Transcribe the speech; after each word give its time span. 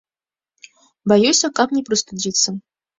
Баюся, 1.15 1.47
каб 1.63 1.67
не 1.79 1.87
прастудзіцца. 1.93 2.61